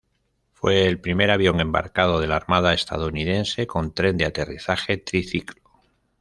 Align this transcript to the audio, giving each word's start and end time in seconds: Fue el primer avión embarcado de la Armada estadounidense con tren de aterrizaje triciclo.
Fue 0.53 0.87
el 0.87 0.99
primer 0.99 1.29
avión 1.29 1.59
embarcado 1.59 2.19
de 2.19 2.25
la 2.25 2.35
Armada 2.37 2.73
estadounidense 2.73 3.67
con 3.67 3.93
tren 3.93 4.17
de 4.17 4.25
aterrizaje 4.25 4.97
triciclo. 4.97 5.61